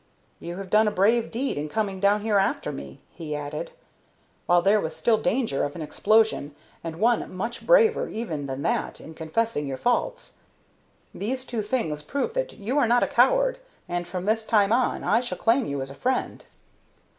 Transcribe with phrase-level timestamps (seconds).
[0.39, 3.69] "You have done a brave deed in coming down here after me," he added,
[4.47, 8.99] "while there was still danger of an explosion, and one much braver even than that,
[8.99, 10.37] in confessing your faults.
[11.13, 15.03] These two things prove that you are not a coward, and from this time on
[15.03, 16.45] I shall claim you as a friend."